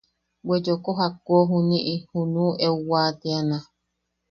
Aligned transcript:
“Bwe 0.45 0.55
yooko 0.65 0.89
jakko 0.97 1.33
junu... 1.49 1.77
junuʼu 2.09 2.47
eu 2.65 2.75
waatiana”. 2.89 3.57